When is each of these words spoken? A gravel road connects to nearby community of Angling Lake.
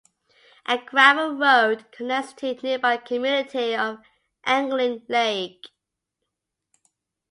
A 0.65 0.79
gravel 0.79 1.33
road 1.35 1.85
connects 1.91 2.33
to 2.33 2.55
nearby 2.63 2.97
community 2.97 3.75
of 3.75 3.99
Angling 4.43 5.03
Lake. 5.07 5.63